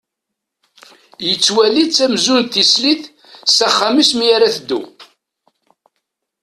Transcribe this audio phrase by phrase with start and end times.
[1.27, 3.03] Yettwali-tt amzun d tislit,
[3.55, 4.81] s axxam-is mi ara teddu.